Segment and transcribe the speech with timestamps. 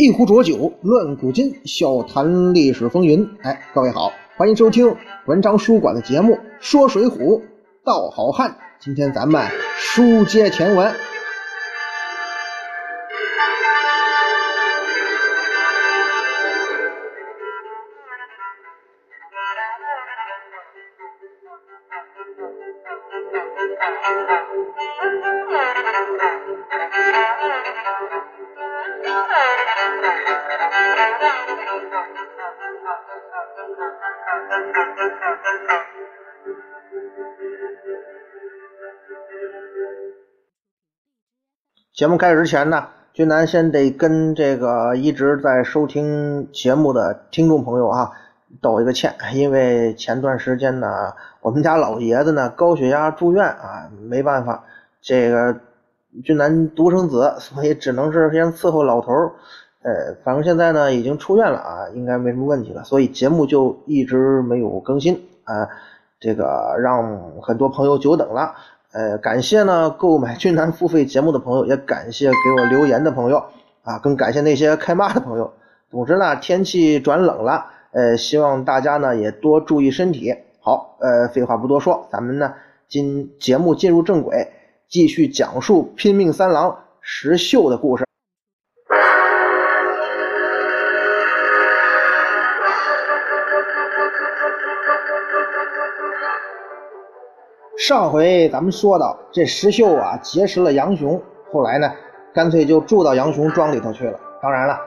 [0.00, 3.28] 一壶浊酒论古今，笑谈历史风云。
[3.42, 4.94] 哎，各位好，欢迎收听
[5.26, 7.42] 文章书馆的节目《说水浒
[7.84, 8.50] 道好汉》。
[8.78, 9.44] 今天咱们
[9.76, 10.94] 书接前文。
[41.98, 48.12] 节目开始之前呢，君南先得跟这个一直在收听节目的听众朋友啊
[48.60, 50.86] 道一个歉，因为前段时间呢，
[51.40, 54.62] 我们家老爷子呢高血压住院啊，没办法，
[55.02, 55.56] 这个
[56.22, 59.32] 君南独生子，所以只能是先伺候老头儿。
[59.82, 65.68] 呃，反正现在呢已经出院了啊，应该没什么问题了，所以节目就一直没有更新啊，
[66.20, 68.54] 这个让很多朋友久等了。
[68.92, 73.44] 呃，感谢呢购买俊男付费节目的朋友，也感谢给我留言的朋友
[73.82, 75.52] 啊，更感谢那些开骂的朋友。
[75.90, 80.34] 总之呢，天气转冷了，呃，希望大家呢也多注意身体。
[80.60, 82.54] 好，呃，废话不多说，咱们呢
[82.88, 84.48] 今节目进入正轨，
[84.88, 88.07] 继续讲述拼命三郎石秀的故事。
[97.88, 101.18] 上回咱们说到，这石秀啊结识了杨雄，
[101.50, 101.90] 后来呢，
[102.34, 104.20] 干脆就住到杨雄庄里头去了。
[104.42, 104.78] 当然了，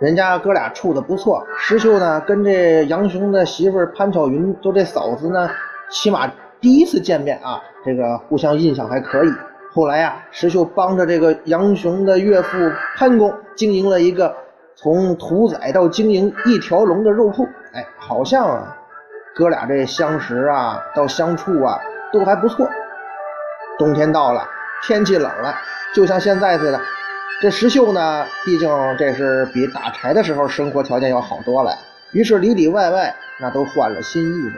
[0.00, 1.40] 人家哥俩处的不错。
[1.56, 5.48] 石秀呢跟这杨雄的媳妇潘巧云，就这嫂子呢，
[5.88, 6.28] 起码
[6.60, 9.32] 第一次见面啊，这个互相印象还可以。
[9.72, 12.58] 后来呀，石秀帮着这个杨雄的岳父
[12.96, 14.34] 潘公经营了一个
[14.74, 17.44] 从屠宰到经营一条龙的肉铺。
[17.72, 18.76] 哎，好像啊，
[19.36, 21.78] 哥俩这相识啊，到相处啊。
[22.12, 22.68] 都还不错。
[23.78, 24.44] 冬天到了，
[24.82, 25.54] 天气冷了，
[25.94, 26.80] 就像现在似的。
[27.40, 31.72] 这石秀呢，毕竟这是比打柴的时候生活条件要好多了，
[32.10, 34.56] 于是里里外外那都换了新衣服。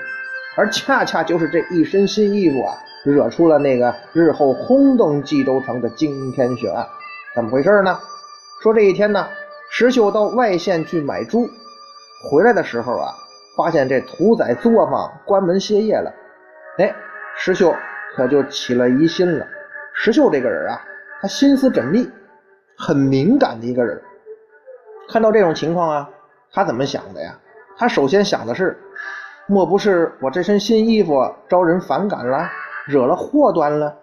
[0.57, 2.75] 而恰恰就是这一身新衣服啊，
[3.05, 6.87] 惹出了那个日后轰动冀州城的惊天血案。
[7.35, 7.99] 怎么回事呢？
[8.63, 9.29] 说这一天呢，
[9.71, 11.47] 石秀到外县去买猪，
[12.31, 13.13] 回来的时候啊，
[13.55, 16.11] 发现这屠宰作坊关门歇业了。
[16.79, 16.95] 哎。
[17.43, 17.75] 石秀
[18.15, 19.47] 可就起了疑心了。
[19.95, 20.79] 石秀这个人啊，
[21.23, 22.07] 他心思缜密，
[22.77, 23.99] 很敏感的一个人。
[25.09, 26.11] 看到这种情况啊，
[26.53, 27.35] 他怎么想的呀？
[27.79, 28.79] 他首先想的是，
[29.47, 32.47] 莫不是我这身新衣服招人反感了，
[32.87, 33.97] 惹了祸端了？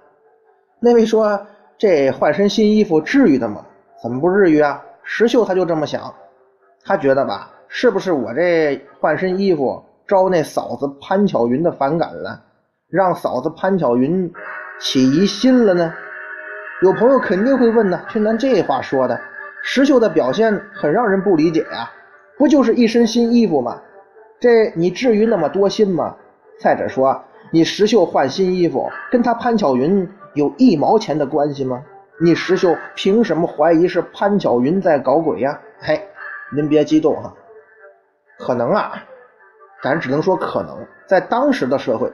[0.79, 1.39] 那位说，
[1.77, 3.63] 这换身新衣服至于的吗？
[4.01, 4.83] 怎么不至于啊？
[5.03, 6.11] 石秀他就这么想，
[6.83, 12.41] 他觉得吧，是不是我这换身衣服招那嫂子潘巧云的反感了？
[12.89, 14.31] 让嫂子潘巧云
[14.79, 15.93] 起疑心了呢？
[16.81, 19.19] 有朋友肯定会问呢，却南这话说的，
[19.61, 21.91] 石秀的表现很让人不理解呀，
[22.37, 23.81] 不就是一身新衣服吗？
[24.39, 26.15] 这你至于那么多心吗？
[26.61, 27.21] 再者说，
[27.51, 31.83] 你石秀换新衣服，跟他潘巧云有一毛钱的关系吗？
[32.21, 35.59] 你石秀凭什么怀疑是潘巧云在搞鬼呀？
[35.79, 36.07] 嘿，
[36.55, 37.33] 您别激动哈，
[38.39, 38.93] 可能啊，
[39.83, 42.09] 咱只能说可能，在当时的社会。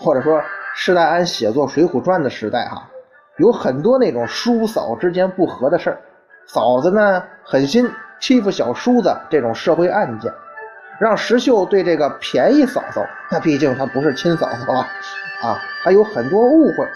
[0.00, 0.42] 或者说，
[0.74, 2.88] 施耐庵写作《水浒传》的时代，哈，
[3.36, 6.00] 有很多那种叔嫂之间不和的事儿，
[6.46, 10.32] 嫂子呢狠心欺负小叔子这种社会案件，
[10.98, 14.88] 让石秀对这个便宜嫂嫂，那毕竟她不是亲嫂嫂啊，
[15.42, 16.88] 啊，还有很多误会。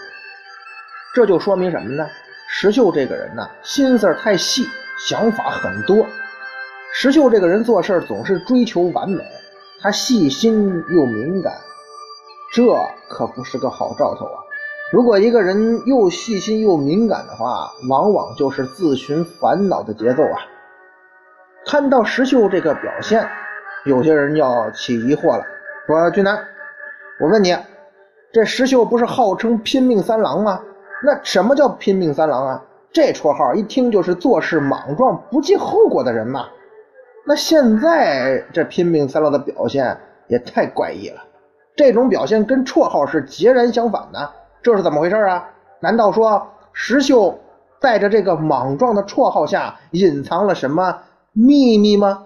[1.13, 2.07] 这就说明什么呢？
[2.49, 4.65] 石秀这个人呢，心思太细，
[5.07, 6.05] 想法很多。
[6.91, 9.23] 石秀这个人做事总是追求完美，
[9.81, 11.53] 他细心又敏感。
[12.55, 12.63] 这
[13.09, 14.39] 可不是个好兆头啊！
[14.89, 20.39] 如果一个人又细心又敏感的话，往往就是自寻烦恼的节奏啊。
[21.65, 23.27] 看到石秀这个表现，
[23.83, 25.43] 有些人要起疑惑了，
[25.85, 26.47] 说：“俊南，
[27.19, 27.53] 我问你，
[28.31, 30.61] 这石秀不是号称拼命三郎吗？
[31.03, 32.63] 那什么叫拼命三郎啊？
[32.93, 36.45] 这绰号一听就是做事莽撞、不计后果的人嘛。
[37.25, 39.97] 那现在这拼命三郎的表现
[40.27, 41.21] 也太怪异了。”
[41.75, 44.31] 这种表现跟绰号是截然相反的，
[44.63, 45.49] 这是怎么回事啊？
[45.81, 47.37] 难道说石秀
[47.81, 52.25] 带着这个莽撞的绰号下隐藏了什么秘密吗？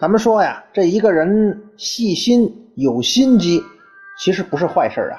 [0.00, 3.62] 咱们说呀，这一个人细心有心机，
[4.20, 5.18] 其实不是坏事啊。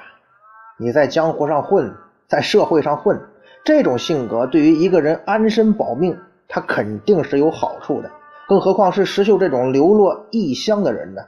[0.78, 1.94] 你在江湖上混，
[2.28, 3.20] 在社会上混，
[3.66, 6.18] 这种性格对于一个人安身保命，
[6.48, 8.12] 他肯定是有好处的。
[8.48, 11.22] 更何况是石秀这种流落异乡的人呢？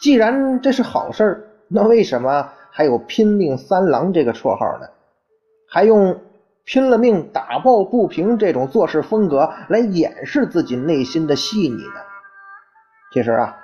[0.00, 4.86] 既然这是好事那为什么还有“拼命三郎”这个绰号呢？
[5.68, 6.20] 还用
[6.64, 12.00] 拼了命打抱不平这种做事风格来掩饰自己内心的细腻呢？
[13.12, 13.56] 其实啊，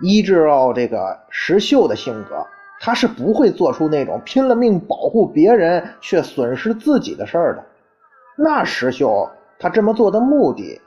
[0.00, 2.46] 依照这个石秀的性格。
[2.84, 7.64] 他是不会做出那种拼了命保护别人却损失自己的事儿的。
[8.36, 10.80] 那石秀他这么做的目的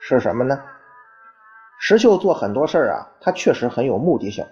[0.00, 0.60] 是什么呢？
[1.78, 4.44] 石秀做很多事儿啊，他确实很有目的性。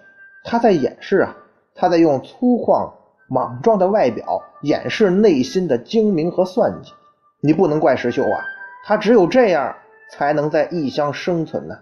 [0.45, 1.35] 他在掩饰啊，
[1.73, 2.89] 他在用粗犷
[3.27, 6.93] 莽撞的外表掩饰内心的精明和算计。
[7.41, 8.39] 你不能怪石秀啊，
[8.85, 9.75] 他只有这样
[10.11, 11.75] 才能在异乡生存呢。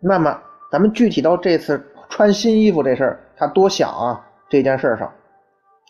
[0.00, 0.40] 那么，
[0.72, 3.20] 咱们具体到这次穿新衣服这事儿。
[3.40, 5.10] 他多想啊，这件事上，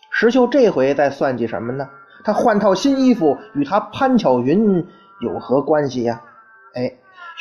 [0.09, 1.89] 石秀这回在算计什么呢？
[2.23, 4.87] 他换套新衣服与他潘巧云
[5.19, 6.21] 有何关系呀？
[6.75, 6.93] 哎，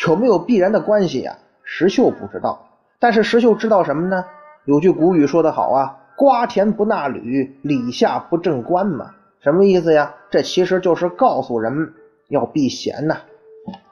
[0.09, 1.39] 有没有必然的关系呀？
[1.63, 2.61] 石秀不知道，
[2.99, 4.25] 但是石秀知道什么呢？
[4.65, 9.13] 有句古语说得好啊，“瓜田不纳履，李下不正官”嘛。
[9.39, 10.13] 什么意思呀？
[10.29, 11.95] 这其实就是告诉人
[12.31, 13.17] 要避嫌呐。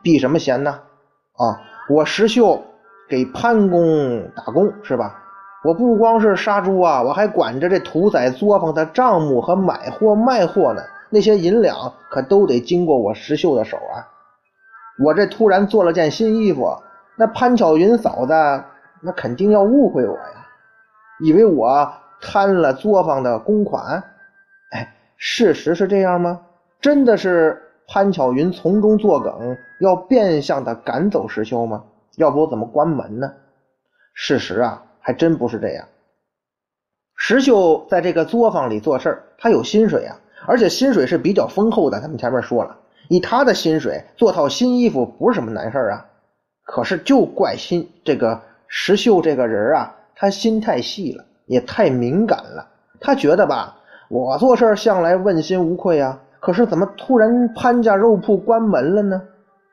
[0.02, 0.80] 避什么嫌呢？
[1.36, 2.64] 啊，我石秀
[3.08, 5.22] 给潘公打工是吧？
[5.64, 10.82] 我不光是杀猪啊，我还管着这屠宰作坊的账目和买货卖货呢。
[11.10, 14.06] 那些银两可都得经过我石秀的手啊。
[15.02, 16.76] 我这突然做了件新衣服，
[17.16, 18.32] 那潘巧云嫂子
[19.00, 20.46] 那肯定要误会我呀，
[21.20, 24.04] 以为我贪了作坊的公款。
[24.70, 26.40] 哎，事实是这样吗？
[26.80, 31.84] 真的是潘巧云从中作梗，要变相的赶走石秀吗？
[32.16, 33.32] 要不我怎么关门呢？
[34.14, 34.82] 事实啊。
[35.08, 35.86] 还真不是这样。
[37.16, 41.98] 石秀在这个作坊里做事他有薪水啊，而且薪水是比较丰厚的。
[41.98, 42.76] 咱们前面说了，
[43.08, 46.04] 以他的薪水做套新衣服不是什么难事啊。
[46.62, 52.68] 可是就怪心这个石秀这个人啊，他心太细了，也太敏感了。
[53.00, 53.78] 他觉得吧，
[54.10, 59.22] 我做事向来问心无愧啊，可是怎么突然潘家肉铺关门了呢？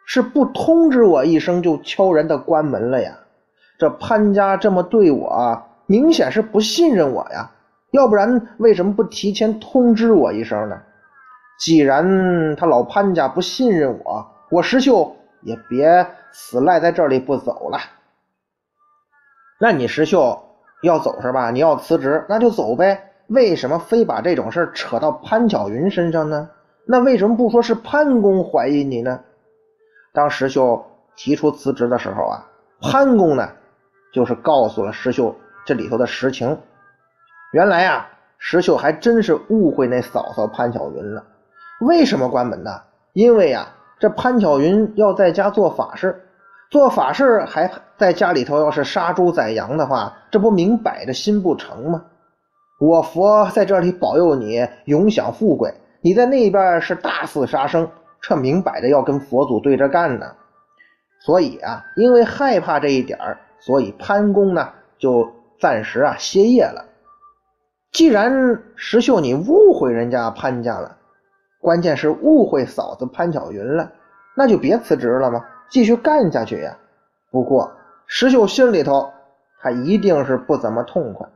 [0.07, 3.19] 是不通知我一声就悄然的关门了呀？
[3.77, 7.51] 这潘家这么对我，明显是不信任我呀！
[7.91, 10.77] 要不然为什么不提前通知我一声呢？
[11.59, 17.77] 既然他老潘家不信任我，我石秀也别死赖在这里不走了。
[19.59, 20.37] 那你石秀
[20.83, 21.51] 要走是吧？
[21.51, 23.11] 你要辞职，那就走呗。
[23.27, 26.49] 为什么非把这种事扯到潘巧云身上呢？
[26.85, 29.21] 那为什么不说是潘公怀疑你呢？
[30.13, 30.85] 当石秀
[31.15, 32.45] 提出辞职的时候啊，
[32.81, 33.49] 潘公呢？
[34.15, 36.57] 就是告诉了石秀这里头的实情。
[37.51, 38.07] 原来啊，
[38.37, 41.21] 石秀还真是误会那嫂嫂潘巧云了。
[41.81, 42.71] 为什么关门呢？
[43.11, 43.67] 因为啊，
[43.99, 46.17] 这潘巧云要在家做法事，
[46.71, 52.01] 做法事还在家里头，要是杀猪宰羊的话，这不明摆着心不成吗？
[52.79, 57.89] 我佛在这里保佑你永享富贵，你在那边是大肆杀生，
[58.21, 60.25] 这明摆着要跟佛祖对着干呢。
[61.19, 63.37] 所以啊，因为害怕这一点儿。
[63.65, 64.69] 所以潘公呢，
[64.99, 65.27] 就
[65.59, 66.85] 暂时啊歇业了。
[67.91, 70.97] 既然石秀你误会人家潘家了，
[71.59, 73.91] 关键是误会嫂子潘巧云了，
[74.37, 75.43] 那就别辞职了吗？
[75.67, 76.77] 继续干下去呀。
[77.31, 77.71] 不过
[78.05, 79.11] 石秀心里头
[79.59, 81.27] 他一定是不怎么痛快。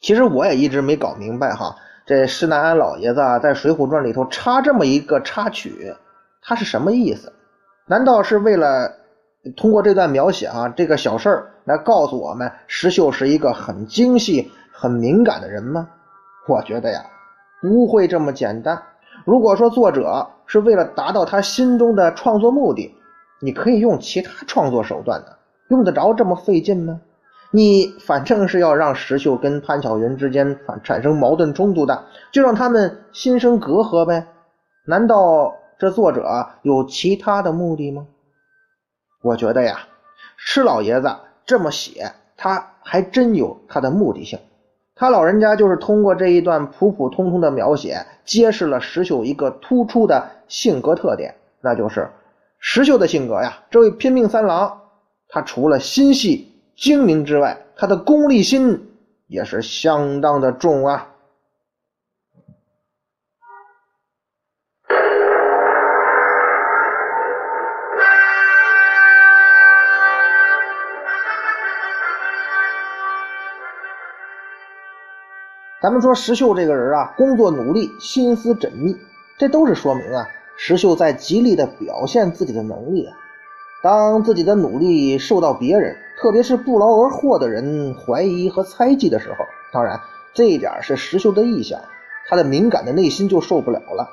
[0.00, 5.94] 其实我也一直没搞明白哈，这施耐庵老爷子啊在《水浒传》里头插这么一个插曲，
[6.42, 7.32] 他是什么意思？
[7.86, 8.98] 难道是为了？
[9.56, 15.88] 通过这段描写啊，这个小事儿来告诉我们，石秀是一个很精细、很敏感的人吗？
[16.48, 17.04] 我觉得呀，
[17.60, 18.80] 不会这么简单。
[19.24, 22.94] 如果说作者是为了达到他心中的创作目的，
[23.40, 25.36] 你可以用其他创作手段的，
[25.68, 27.00] 用得着这么费劲吗？
[27.50, 34.26] 你反正是要让石秀跟潘巧云之间反产生矛盾冲突的，就让他们心生隔阂呗。
[34.86, 38.06] 难道这作者有其他的目的吗？
[39.22, 39.78] 我觉得呀，
[40.36, 41.08] 施老爷子
[41.46, 44.38] 这么写，他还真有他的目的性。
[44.94, 52.10] 他老人家就是通过这一段普普通通的描写，揭示了石秀一个突出的性格特点，那就是
[52.58, 53.62] 石秀的性格呀。
[53.70, 54.80] 这位拼命三郎，
[55.28, 58.90] 他除了心细精明之外，他的功利心
[59.28, 61.11] 也是相当的重啊。
[75.82, 78.96] 咱们说石秀这个人啊，工作努力，心思缜密，
[79.36, 83.16] 这都是说明啊，石秀在极力的表现自己的能力啊。
[83.82, 89.38] 当自己的努力受到别人，特别是不劳而获的人怀疑和猜忌的时候，
[89.72, 89.98] 当然
[90.32, 91.80] 这一点是石秀的意向，
[92.28, 94.08] 他的敏感的内心就受不了了。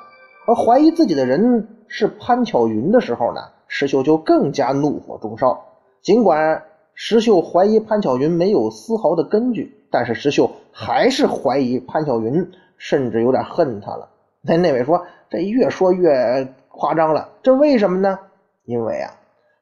[0.48, 5.66] 而怀疑自己的人是潘巧云的时候呢，石秀就更加怒火中烧。
[6.02, 9.76] 尽管石秀怀疑潘巧云没有丝毫的根据。
[9.92, 14.08] 但是石秀还是怀疑潘晓云，甚至有点恨他了。
[14.42, 18.18] 那那位说：“这越说越夸张了，这为什么呢？
[18.64, 19.12] 因为啊，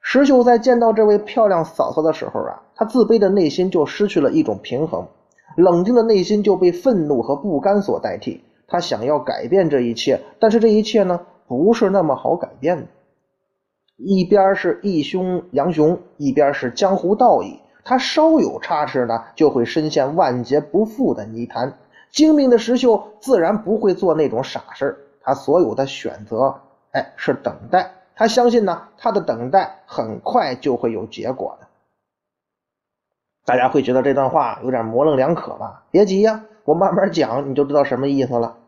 [0.00, 5.08] 石秀在见到这位漂亮嫂嫂的时候啊，他自卑的内心就失去了一种平衡，
[5.56, 8.44] 冷静的内心就被愤怒和不甘所代替。
[8.68, 12.86] 他想要改变这一切，但是这一切呢，不是那么好改变的。
[13.96, 21.78] 一边是义兄杨雄，一边是江湖道义。”他稍有差池呢，就会深陷万劫不复的泥潭。
[22.10, 26.60] 精明的石秀自然不会做那种傻事他所有的选择，
[26.92, 27.92] 哎，是等待。
[28.14, 31.66] 他相信呢，他的等待很快就会有结果的。
[33.46, 35.84] 大家会觉得这段话有点模棱两可吧？
[35.90, 38.58] 别急呀，我慢慢讲，你就知道什么意思了。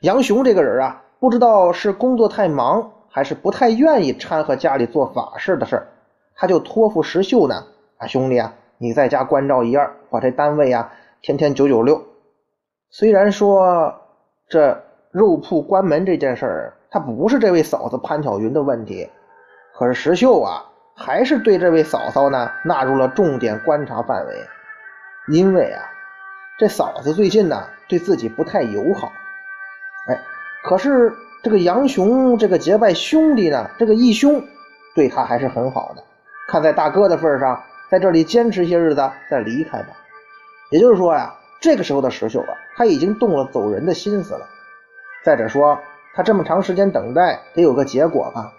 [0.00, 5.86] 杨雄这个人啊，不知道是工作太忙，还是不太愿意掺和家里做法事的事
[6.34, 7.64] 他就托付石秀呢。
[7.98, 12.04] 啊，兄弟啊，你在家关照一二，我这单位啊，天天九九六。
[12.90, 13.94] 虽然说
[14.50, 19.08] 这肉铺关门这件事儿，他不是这位嫂子潘巧云的问题，
[19.78, 24.34] 可是石秀啊，还是对这位嫂嫂呢纳入了重点观察范围。
[25.32, 25.82] 因为啊，
[26.58, 29.10] 这嫂子最近呢对自己不太友好。
[30.08, 30.20] 哎，
[30.64, 34.44] 可是这个杨雄这个结拜兄弟呢，这个义兄
[34.94, 36.02] 对他还是很好的。
[36.46, 37.58] 看在大哥的份上。
[37.90, 39.88] 在这里坚持些日子再离开吧。
[40.70, 44.46] 也就是说呀，这个时候的石秀啊，他已经动了走人的心思了。
[45.24, 45.78] 再者说，
[46.14, 48.52] 他这么长时间等待，得有个结果吧。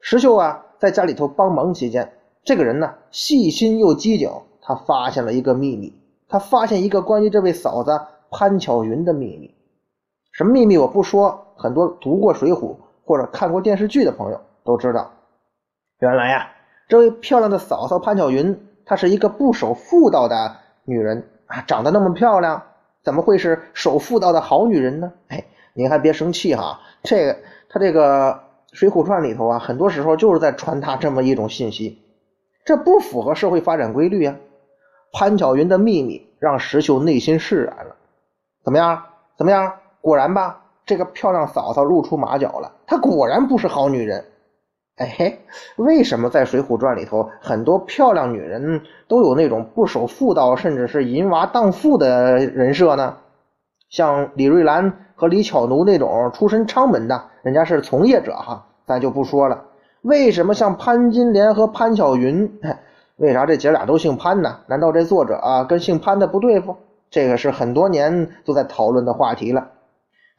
[0.00, 2.12] 石秀啊，在家里头帮忙期间，
[2.44, 5.98] 这个人呢，细心又机警，他发现了一个秘密。
[6.28, 9.54] 他发现一个关于这位嫂子潘巧云的秘密。
[10.32, 12.56] 什么秘密我不说，很多读过《水浒》
[13.04, 15.10] 或者看过电视剧的朋友都知道。
[16.00, 16.53] 原来呀。
[16.94, 22.62] 这位漂亮的嫂嫂潘巧云，她是一个不守妇道的女人啊，长得那么漂亮，
[23.02, 25.12] 怎么会是守妇道的好女人呢？
[25.26, 27.36] 哎，您还别生气哈，这个
[27.68, 28.30] 他这个
[28.70, 32.00] 《水浒传》里头啊，很多时候就是在传达这么一种信息，
[32.64, 34.36] 这不符合社会发展规律啊。
[35.12, 37.96] 潘巧云的秘密让石秀内心释然了，
[38.62, 39.02] 怎么样？
[39.36, 39.72] 怎么样？
[40.00, 44.24] 果然吧，这个漂亮嫂嫂露出马脚了，她果然不是好女人。
[44.96, 45.40] 哎嘿，
[45.74, 53.16] 为什么在《水浒传》里头很多漂亮女人都有那种不守妇道，甚至是淫娃荡妇的人设呢？
[53.90, 59.64] 像李瑞兰和李巧奴那种出身昌门的，人家是从业者哈，咱就不说了。
[60.02, 62.60] 为什么像潘金莲和潘巧云？
[63.16, 64.60] 为啥这姐俩都姓潘呢？
[64.68, 66.76] 难道这作者啊跟姓潘的不对付？
[67.10, 69.72] 这个是很多年都在讨论的话题了。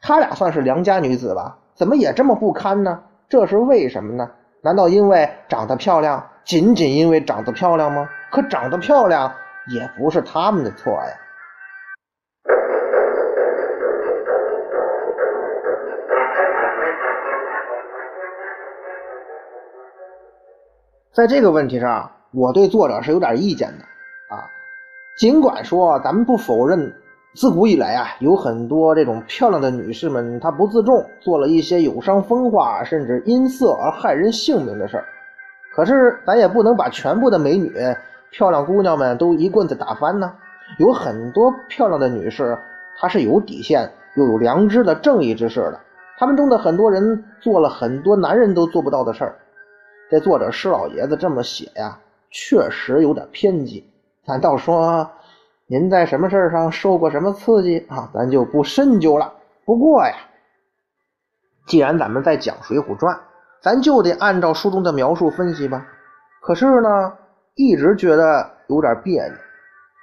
[0.00, 1.58] 她俩算是良家女子吧？
[1.74, 3.02] 怎么也这么不堪呢？
[3.28, 4.30] 这是为什么呢？
[4.66, 8.08] 难道因为长得漂亮，仅仅因为长得漂亮吗？
[8.32, 9.32] 可长得漂亮
[9.68, 11.12] 也不是他们的错呀。
[21.14, 23.84] 在这个问题上，我对作者是有点意见的
[24.34, 24.50] 啊。
[25.16, 26.92] 尽管说咱们不否认。
[27.36, 35.04] 自古以来啊，有很多这种漂亮的女士们，她不自重，做了一些有伤风化，甚至因色而害人性命的事儿。
[35.74, 37.70] 可是，咱也不能把全部的美女、
[38.30, 40.32] 漂亮姑娘们都一棍子打翻呢。
[40.78, 42.58] 有很多漂亮的女士，
[42.98, 45.78] 她是有底线又有良知的正义之士的。
[46.16, 49.36] 她们中的很多人做了很多男人都做不到的事儿。
[50.10, 51.98] 这作者施老爷子这么写呀，
[52.30, 53.84] 确实有点偏激。
[54.24, 55.10] 难道说？
[55.68, 58.08] 您在什么事儿上受过什么刺激啊？
[58.14, 59.32] 咱就不深究了。
[59.64, 60.14] 不过呀，
[61.66, 63.16] 既然咱们在讲《水浒传》，
[63.60, 65.84] 咱就得按照书中的描述分析吧。
[66.40, 67.12] 可是呢，
[67.56, 69.34] 一直觉得有点别扭。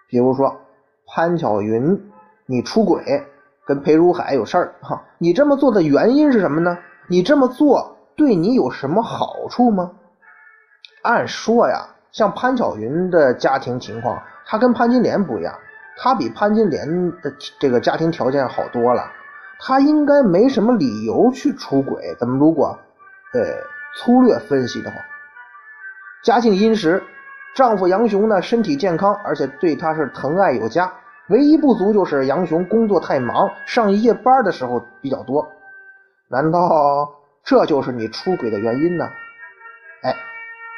[0.09, 0.53] 比如说，
[1.07, 2.11] 潘巧云，
[2.45, 3.01] 你出轨
[3.65, 5.01] 跟裴如海有事儿哈？
[5.17, 6.77] 你这么做的原因是什么呢？
[7.07, 9.93] 你这么做对你有什么好处吗？
[11.03, 14.21] 按说呀，像潘巧云的家庭情况。
[14.45, 15.53] 他跟潘金莲不一样，
[15.97, 19.11] 他比潘金莲的这个家庭条件好多了，
[19.59, 22.15] 他应该没什么理由去出轨。
[22.19, 22.77] 咱们如果，
[23.33, 23.41] 呃，
[23.97, 24.97] 粗略分析的话，
[26.23, 27.03] 家境殷实，
[27.55, 30.91] 丈夫杨雄呢身体健康，而且对她是疼爱有加，
[31.29, 35.47] 唯一不足就是杨雄工作太忙，上夜班的时候比较多。
[36.29, 36.59] 难道
[37.43, 39.07] 这就是你出轨的原因呢？
[40.01, 40.15] 哎，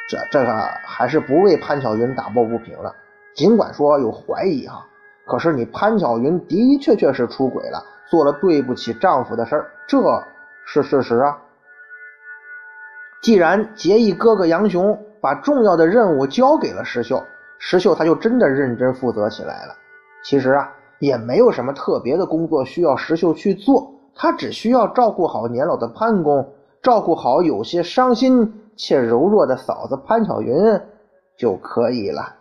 [0.10, 0.54] 这这个
[0.86, 2.94] 还是不为潘巧云打抱不平了。
[3.36, 4.86] 尽管说有怀疑哈，
[5.28, 10.00] 可是你潘巧云的确确是出轨了，做了对不起丈夫的事儿，这
[10.66, 11.38] 是事实啊。
[13.22, 17.22] 既然结义哥哥杨雄把重要的任务交给了石秀，
[17.60, 19.76] 石秀他就真的认真负责起来了。
[20.24, 30.56] 其实啊，也没有什么特别的工作需要石秀去做，他只需要照顾好年老的潘公，照顾好有些伤心且柔弱的嫂子潘巧云
[31.38, 32.35] 就可以了。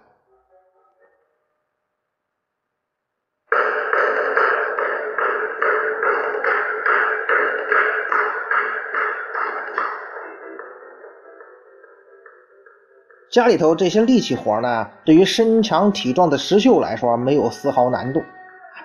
[13.34, 18.22] 家里头这些力气活呢，对于身强体壮的石秀来说没有丝毫难度，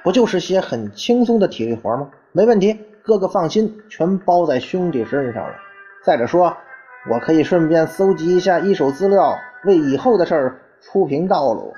[0.04, 2.10] 不就是些很轻松的体力活吗？
[2.32, 5.54] 没问题，哥哥放心，全包在兄弟身上了。
[6.04, 6.52] 再者说，
[7.12, 10.60] 我可以顺便搜集一下一手资料，为以后的事儿
[10.92, 11.72] 铺平道路。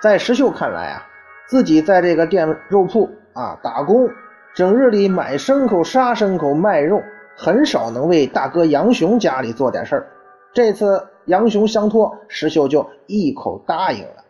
[0.00, 1.02] 在石秀看来啊，
[1.48, 4.08] 自己在这个店肉铺啊打工，
[4.54, 7.02] 整日里买牲口、杀牲口、卖肉，
[7.36, 10.06] 很少能为大哥杨雄家里做点事儿。
[10.52, 11.04] 这次。
[11.26, 14.24] 杨雄相托，石秀就一口答应了。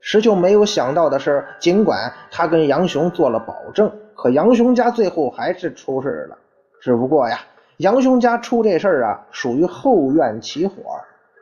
[0.00, 6.38] 石秀没有想到的是，尽管他跟杨雄做了保证，可杨雄家最后还是出事了。
[6.80, 7.38] 只不过呀，
[7.76, 10.74] 杨雄家出这事儿啊，属于后院起火。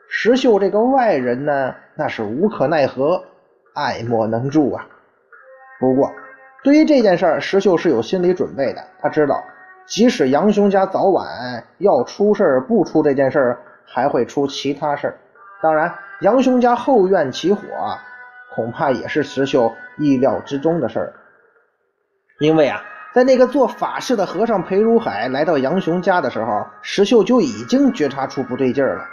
[0.09, 3.23] 石秀这个外人呢，那是无可奈何，
[3.73, 4.85] 爱莫能助啊。
[5.79, 6.11] 不过，
[6.63, 8.83] 对于这件事儿，石秀是有心理准备的。
[8.99, 9.41] 他知道，
[9.85, 13.59] 即使杨雄家早晚要出事，不出这件事儿。
[13.91, 15.17] 还会出其他事儿，
[15.61, 17.61] 当然，杨雄家后院起火，
[18.55, 21.13] 恐怕也是石秀意料之中的事儿。
[22.39, 22.81] 因为啊，
[23.13, 29.03] 在那个做法事的和尚裴如海来到杨雄家的时候，石秀就已经觉察出不对劲儿了。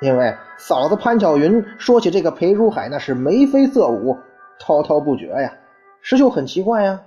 [0.00, 4.18] 因为嫂子潘巧云说起这个裴如海，那是眉飞色舞，
[4.58, 5.52] 滔滔不绝呀。
[6.02, 7.00] 石秀很奇怪呀，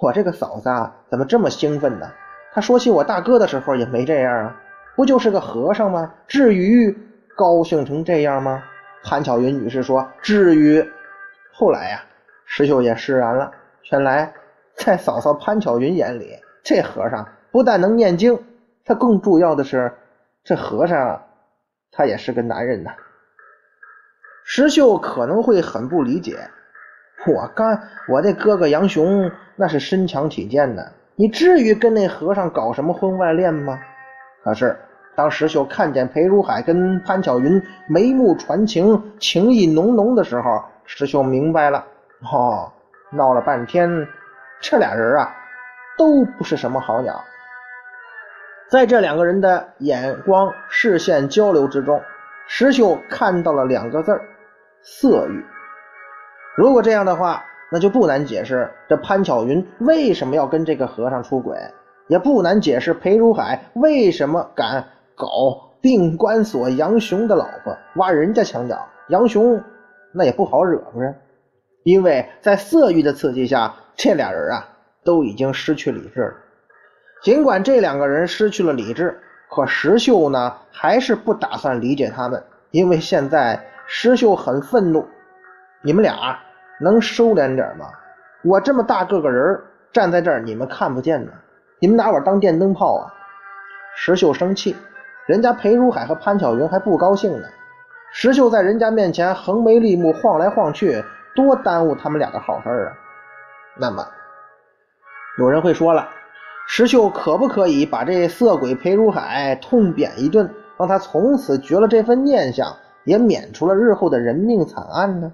[0.00, 2.10] 我这个嫂子啊，怎么这么兴奋呢？
[2.52, 4.56] 她说起我大哥的时候也没这样啊。
[4.94, 6.12] 不就是个和尚吗？
[6.26, 6.96] 至于
[7.36, 8.62] 高兴成这样吗？
[9.04, 10.86] 潘巧云女士说：“至于。”
[11.52, 12.02] 后来呀，
[12.46, 13.50] 石秀也释然了。
[13.90, 14.32] 原来，
[14.74, 18.38] 在嫂嫂潘巧云眼里，这和尚不但能念经，
[18.84, 19.92] 他更重要的是，
[20.44, 21.22] 这和尚
[21.90, 22.92] 他也是个男人呐。
[24.44, 26.36] 石秀可能会很不理解，
[27.26, 33.78] 我干我的哥哥杨雄那是身强体健的，你至于跟那和尚搞什么婚外恋吗？
[34.44, 34.76] 可是，
[35.14, 41.84] 当石秀看见裴如海跟潘巧云眉目传情、情意浓浓的时候，石秀明白了。
[42.32, 42.72] 哦，
[43.10, 44.06] 闹了半天，
[44.60, 45.34] 这俩人啊，
[45.96, 47.22] 都不是什么好鸟。
[48.68, 52.00] 在这两个人的眼光、视线交流之中，
[52.48, 54.20] 石秀看到了两个字
[54.82, 55.44] 色欲。
[56.56, 61.56] 如果这样的话，那就不难解释这潘巧云为什么要跟这个和尚出轨。
[62.12, 64.84] 也不难解释裴如海为什么敢
[65.16, 65.26] 搞
[65.80, 68.78] 病关锁杨雄的老婆，挖人家墙角。
[69.08, 69.58] 杨雄
[70.12, 71.14] 那也不好惹，不是？
[71.84, 74.68] 因为在色欲的刺激下，这俩人啊
[75.02, 76.34] 都已经失去理智了。
[77.22, 85.08] 尽管这两个人失去了理智，可石秀呢还是不打算理解他们，因为现在石秀很愤怒。
[85.82, 86.38] 你们俩
[86.78, 87.86] 能收敛点吗？
[88.44, 89.58] 我这么大个个人
[89.94, 91.32] 站在这儿，你们看不见呢。
[91.82, 93.12] 你们拿我当电灯泡啊！
[93.96, 94.76] 石秀生气，
[95.26, 97.48] 人家裴如海和潘巧云还不高兴呢。
[98.12, 101.02] 石秀在人家面前横眉立目、晃来晃去，
[101.34, 102.92] 多耽误他们俩的好事儿啊！
[103.80, 104.06] 那么，
[105.40, 106.08] 有人会说了，
[106.68, 115.32] 石秀可不可以把这色鬼裴如海痛扁一顿，让他从此绝了这份念想，也免除了日后的人命惨案呢？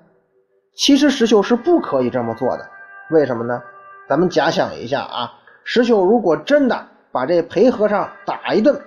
[0.74, 2.66] 其实石秀是不可以这么做的。
[3.10, 3.62] 为什么呢？
[4.08, 5.34] 咱们假想一下啊。
[5.70, 8.80] 石秀如果真的把这裴和尚打一顿，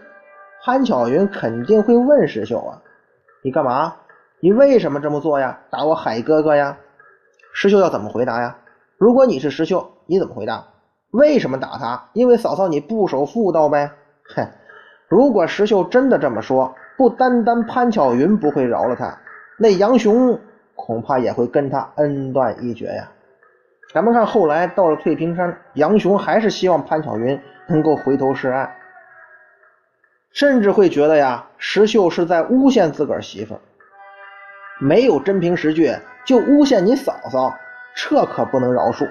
[0.64, 2.82] 潘巧云肯定会问石秀啊
[3.46, 3.94] ：“你干嘛？
[4.40, 5.60] 你为什么这么做呀？
[5.70, 6.76] 打我海哥哥呀？”
[7.54, 8.58] 石秀要怎么回答呀？
[8.98, 10.70] 如果你是石秀，你怎么回答？
[11.12, 12.10] 为什么打他？
[12.14, 13.92] 因为嫂嫂你不守妇道呗。
[14.36, 14.48] 哼！
[15.08, 19.20] 如果石秀真的这么说，不单单潘巧云不会饶了他，
[19.60, 20.40] 那杨雄
[20.74, 23.08] 恐怕也会跟他恩断义绝呀。
[23.94, 28.74] 咱们看，后来到了翠屏山，杨雄还是希望潘巧云能够回头是岸，
[30.32, 33.60] 甚至会觉得呀，石秀是在诬陷自个儿媳妇，
[34.80, 35.94] 没有真凭实据
[36.26, 37.54] 就诬陷你嫂嫂，
[37.94, 39.10] 这可不能饶恕。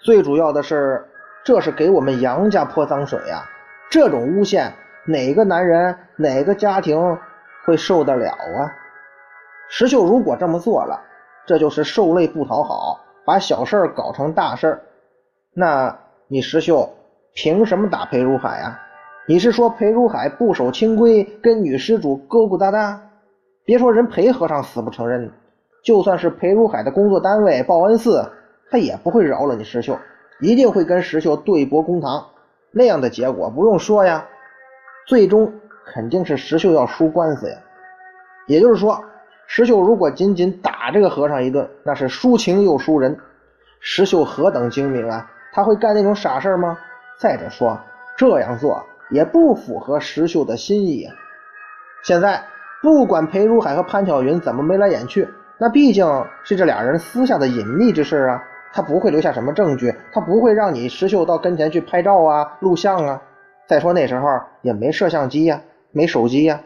[0.00, 1.04] 最主要的是，
[1.42, 3.42] 这是给我们杨家泼脏水呀！
[3.90, 4.72] 这种诬陷，
[5.06, 7.18] 哪个男人、哪个家庭
[7.64, 8.70] 会受得了啊？
[9.68, 11.02] 石秀如果这么做了，
[11.46, 14.82] 这就是受累不讨好，把小事儿搞成大事儿
[15.52, 16.90] 那你石秀
[17.32, 18.80] 凭什么打裴如海啊？
[19.26, 23.00] 你是说裴如海不守清规，跟女施主勾勾搭搭？
[23.64, 25.32] 别说人裴和尚死不承认，
[25.82, 28.30] 就算是裴如海的工作单位报恩寺，
[28.70, 29.98] 他也不会饶了你石秀，
[30.40, 32.26] 一定会跟石秀对簿公堂。
[32.70, 34.26] 那样的结果不用说呀，
[35.06, 35.50] 最终
[35.86, 37.56] 肯定是石秀要输官司呀。
[38.46, 39.02] 也就是说，
[39.46, 43.16] 石秀如果仅仅打这个和尚一顿，那是输情又输人。
[43.80, 46.78] 石秀何等精明啊，他会干那种傻事吗？
[47.18, 47.78] 再者说，
[48.16, 48.84] 这样做。
[49.10, 51.14] 也不符合石秀的心意啊！
[52.02, 52.42] 现在
[52.82, 55.28] 不管裴如海和潘巧云怎么眉来眼去，
[55.58, 56.06] 那毕竟
[56.42, 63.22] 是这俩人私下的隐秘之事啊，他不会留下什么证据，他不会让你石秀到跟前去拍照啊、录像啊。
[63.68, 64.26] 再说那时候
[64.62, 65.60] 也没摄像机呀，
[65.92, 66.62] 没手机呀，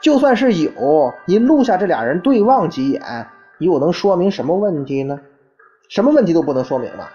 [0.00, 3.26] 就算是有，你录下这俩人对望几眼，
[3.58, 5.20] 又能说明什么问题呢？
[5.88, 7.08] 什么问题都不能说明了，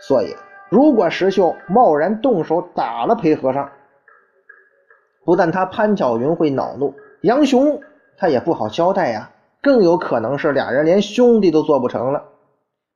[0.00, 0.36] 所以。
[0.68, 3.70] 如果石秀贸然动手打了裴和尚，
[5.22, 7.78] 不但他潘巧云会恼怒，杨雄
[8.16, 9.30] 他也不好交代呀，
[9.60, 12.24] 更有可能是俩人连兄弟都做不成了。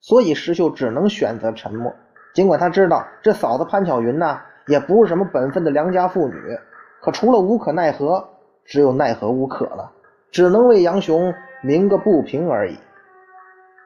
[0.01, 1.93] 所以石秀只能选择沉默。
[2.33, 6.59] 尽管他知道这嫂子潘巧云呐，也不是什么本分的良家妇女，
[7.03, 8.27] 可除了无可奈何，
[8.67, 9.91] 只有奈何无可了，
[10.31, 12.77] 只能为杨雄鸣个不平而已。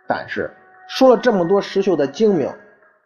[0.06, 0.50] 但是
[0.88, 2.50] 说了这么多，石秀的精明。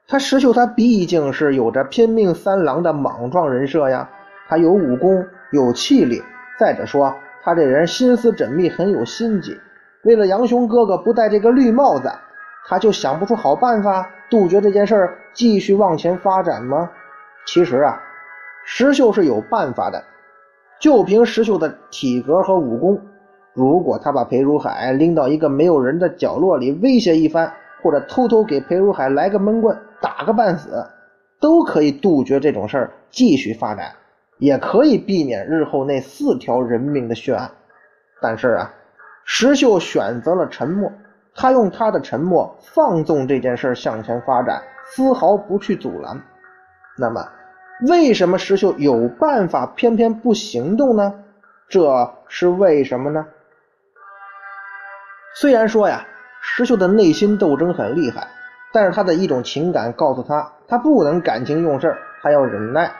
[0.07, 4.09] 他石秀，他毕竟是有着拼命三郎的莽撞人设呀。
[4.49, 6.23] 他有武功，有气力。
[6.59, 9.59] 再者说，他这人心思缜密，很有心计。
[10.03, 12.13] 为了杨雄哥哥不戴这个绿帽子，
[12.67, 16.91] 他就想不出好办法杜绝这件事儿，继续往前发展吗？
[17.47, 18.01] 其实啊，
[18.65, 20.05] 石秀是有办法的。
[20.85, 23.01] 就凭石秀的体格和武功，
[23.55, 27.51] 如果他把裴如海拎到一个没有人的角落里威胁一番，
[27.83, 29.75] 或者偷偷给裴如海来个闷棍。
[30.03, 30.87] 打个半死，
[31.40, 33.92] 都可以杜绝这种事儿继续发展，
[34.37, 37.51] 也可以避免日后那四条人命的血案。
[38.20, 38.70] 但是啊，
[39.25, 40.92] 石秀选择了沉默，
[41.35, 46.20] 他用他的沉默放纵这件事向前发展，丝毫不去阻拦。
[46.99, 47.27] 那么，
[47.83, 51.13] 为什么石秀有办法偏偏不行动呢？
[51.69, 53.27] 这是为什么呢？
[55.35, 56.07] 虽然说呀，
[56.41, 58.29] 石秀的内心斗争很厉害。
[58.73, 62.91] 但是他的一种情感告诉他，他不能感情用事，他要忍耐。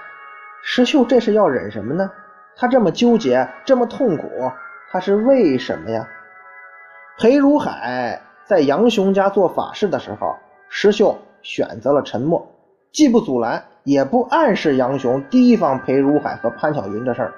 [0.63, 2.09] 石秀这是要忍什么呢？
[2.55, 4.53] 他这么纠结，这么痛苦，
[4.93, 6.09] 他是为什么呀？
[7.19, 10.37] 裴如海在杨雄家做法事的时候，
[10.69, 12.54] 石秀选择了沉默，
[12.95, 17.35] 既不阻拦，也不暗示杨雄提防裴如海和潘巧云的事儿。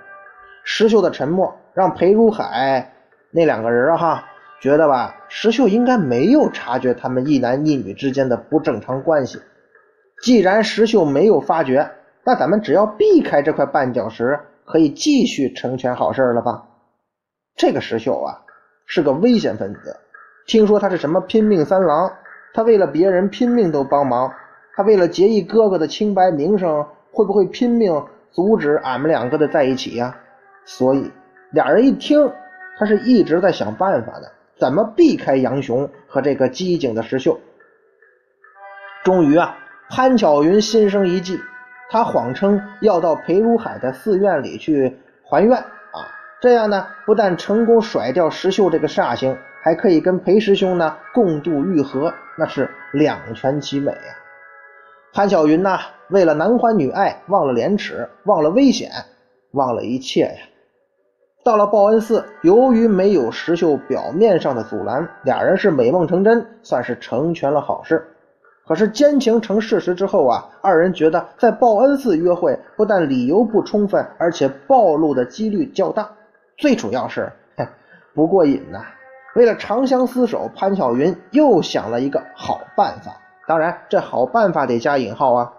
[0.62, 2.92] 石秀的沉默让裴如海
[3.30, 4.24] 那两个人啊哈。
[4.60, 9.40] 觉得吧，石秀应该没有察觉他们一男一女之间的不正常关系。
[10.22, 11.90] 既然石秀没有发觉，
[12.24, 16.68] 那咱们只要避开这块绊脚石，可以继续成全好事了吧？
[17.54, 18.40] 这个石秀啊，
[18.86, 19.96] 是个危险分子。
[20.46, 22.12] 听说他是什么拼命三郎，
[22.52, 24.32] 他为了别人拼命都帮忙。
[24.76, 30.14] 他为了结义哥哥的清白名声，会不会拼命阻止俺们两个的在一起呀？
[30.66, 31.10] 所以
[31.50, 32.30] 俩人一听，
[32.78, 34.30] 他是一直在想办法的。
[34.58, 37.38] 怎么避开杨雄和这个机警的石秀？
[39.02, 39.56] 终于啊，
[39.88, 41.40] 潘巧云心生一计，
[41.90, 46.08] 他谎称要到裴如海的寺院里去还愿啊，
[46.40, 54.25] 这样呢，不但成功甩掉石秀这个煞星，还可以跟裴师兄呢共度玉河，那是两全其美啊！
[55.16, 55.78] 潘巧云呢，
[56.10, 58.90] 为了男欢女爱，忘了廉耻，忘了危险，
[59.52, 60.42] 忘了一切呀。
[61.42, 68.06] 到了报恩寺，由于没有石秀表面上的阻拦，俩人是美梦成真，算是成全了好事。
[68.68, 76.10] 可是奸情成事实之后啊，二人觉得在报恩寺约会不但理由不充分，而且暴露的几率较大，
[76.58, 77.32] 最主要是
[78.14, 78.84] 不过瘾呐。
[79.34, 83.16] 为了长相厮守，潘巧云又想了一个好办法。
[83.46, 85.52] 当然，这好办法得加引号啊。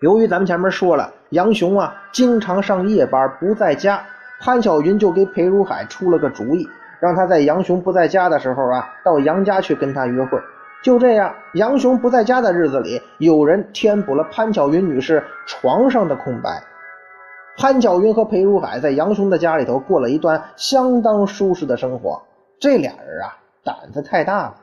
[0.00, 4.02] 由于咱们前面说了，杨雄啊经常上夜班，不在家。
[4.40, 6.66] 潘巧云就给裴如海出了个主意，
[6.98, 10.40] 让他在杨雄不在家的时候啊，到杨家去跟他约会。
[10.82, 16.62] 就这样，杨雄不在家的日子里，有人填补了潘巧云女士床上的空白。
[17.58, 22.22] 潘巧云和裴如海在杨雄的家里头过了一段相当舒适的生活。
[22.58, 24.54] 这俩人啊，胆子太大了。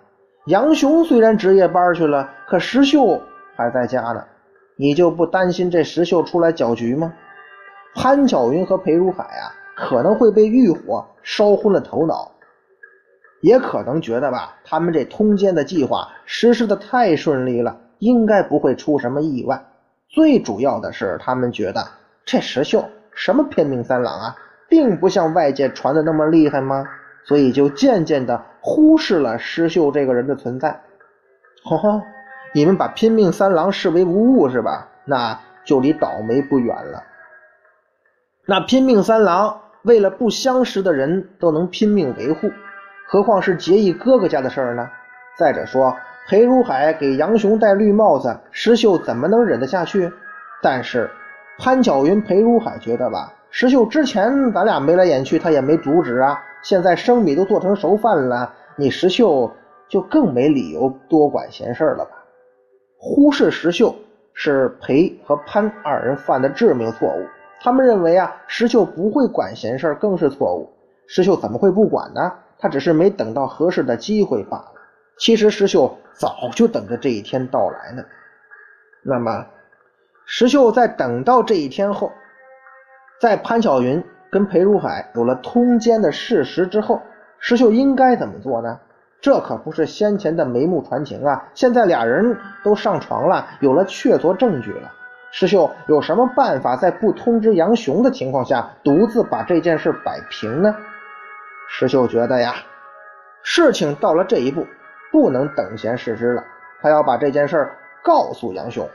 [0.47, 3.21] 杨雄虽然值夜班去了，可石秀
[3.57, 4.23] 还在家呢。
[4.77, 7.13] 你就不担心这石秀出来搅局吗？
[7.93, 12.31] 潘巧云和裴如海啊，可能会被欲火烧昏了头脑，
[13.41, 19.61] 也可能觉得吧，他们这通奸的计划实施的太顺利了，应该不会出什么意外。
[20.07, 21.85] 最主要的是，他们觉得
[22.23, 24.35] 这石秀什么拼命三郎啊，
[24.69, 26.87] 并不像外界传的那么厉害吗？
[27.27, 30.81] 所以就渐渐的忽视了石秀这个人的存在。
[31.63, 32.01] 哈哈。
[32.53, 34.87] 你们把拼命三郎视为无物是吧？
[35.05, 37.03] 那就离倒霉不远了。
[38.45, 42.49] 那拼命三郎为了不相识的人都能拼命维护，
[43.05, 44.89] 何况是结义哥哥家的事儿呢？
[45.37, 45.95] 再者说，
[46.29, 50.11] 裴如海给杨雄戴绿帽子，石秀怎么能忍得下去？
[50.63, 51.11] 但是
[51.59, 56.41] 潘巧云、裴如海觉得吧，石秀之前咱俩眉来眼去，他也没阻止啊。
[56.63, 59.51] 现在生米都做成熟饭了，你石秀
[59.87, 62.11] 就更没理由多管闲事了吧？
[62.97, 63.95] 忽视石秀
[64.33, 67.25] 是裴和潘二人犯的致命错误。
[67.59, 70.69] 他们认为啊，石秀不会管闲事更是错误。
[71.07, 72.33] 石秀怎么会不管呢？
[72.59, 74.71] 他只是没等到合适的机会罢了。
[75.19, 78.03] 其实石秀早就等着这一天到来呢。
[79.03, 79.45] 那么，
[80.25, 82.11] 石秀在等到这一天后，
[83.21, 87.01] 在潘巧云跟裴如海有了通奸的事实之后，
[87.39, 88.79] 石秀应该怎么做呢？
[89.19, 91.49] 这可不是先前的眉目传情啊！
[91.55, 94.93] 现在俩人都上床了，有了确凿证据了。
[95.31, 100.75] 石秀有什么办法在不通知杨雄的情况下，独自把这件事摆平呢？
[101.67, 102.53] 石秀觉得呀，
[103.41, 104.65] 事情到了这一步，
[105.11, 106.43] 不能等闲视之了。
[106.81, 107.69] 他要把这件事
[108.03, 108.87] 告诉杨雄。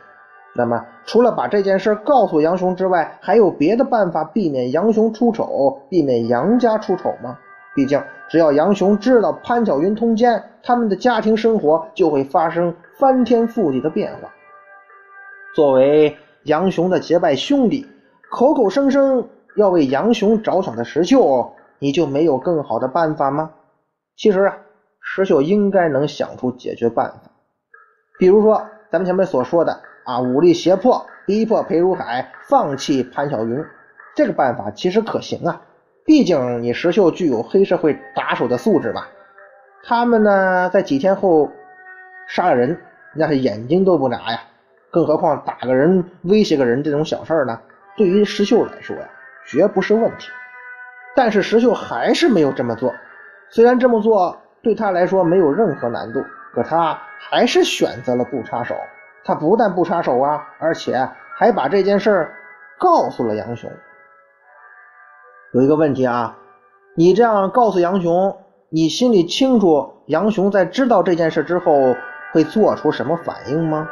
[0.54, 7.38] 那么，除了把这件事告诉杨雄之外，还有别的办法避免杨雄出丑，避免杨家出丑吗？
[7.74, 14.28] 毕竟，只要杨雄知道潘巧云通奸，他们的家庭生活就会发生翻天覆地的变化。
[15.54, 17.86] 作为杨雄的结拜兄弟，
[18.30, 23.52] 口口声声要为杨雄着想的石秀，你就没有更好的办法吗？
[24.18, 24.58] 其实啊，
[25.00, 27.30] 石秀应该能想出解决办法。
[28.18, 33.64] 比如说，咱们前面所说的啊，武力胁迫、逼迫裴如海放弃潘巧云，
[34.14, 35.60] 这个办法其实可行啊。
[36.04, 39.08] 毕竟你石秀具有黑社会打手的素质吧？
[39.84, 41.50] 他们呢，在几天后
[42.26, 42.76] 杀了人，
[43.14, 44.40] 那是眼睛都不眨呀！
[44.90, 47.60] 更何况打个人、威胁个人这种小事呢？
[47.96, 49.08] 对于石秀来说呀，
[49.46, 50.28] 绝不是问题。
[51.14, 52.92] 但是石秀还是没有这么做。
[53.48, 58.74] 虽然这么做对他来说没有任何难度，可他还是选择了不插手。
[59.24, 62.30] 他不但不插手啊，而且还把这件事
[62.78, 63.70] 告诉了杨雄。
[65.52, 66.36] 有一个问题啊，
[66.96, 68.36] 你这样告诉杨雄，
[68.68, 71.94] 你心里清楚杨雄在知道这件事之后
[72.32, 73.88] 会做出什么反应吗？